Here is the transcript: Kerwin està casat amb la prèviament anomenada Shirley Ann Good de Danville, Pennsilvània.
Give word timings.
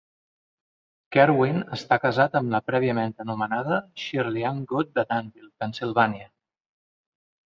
Kerwin 1.15 1.59
està 1.75 1.97
casat 2.05 2.37
amb 2.39 2.55
la 2.55 2.61
prèviament 2.69 3.13
anomenada 3.25 3.77
Shirley 4.05 4.47
Ann 4.53 4.63
Good 4.73 4.89
de 4.97 5.05
Danville, 5.13 5.51
Pennsilvània. 5.65 6.27